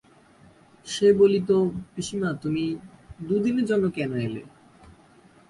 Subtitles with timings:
[0.87, 1.49] সে বলিত,
[1.93, 2.63] পিসিমা, তুমি
[3.19, 4.41] দুদিনের জন্যে কেন এলে!